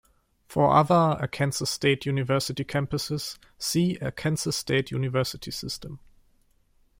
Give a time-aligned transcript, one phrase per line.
[0.47, 5.99] For other Arkansas State University campuses, see Arkansas State University System.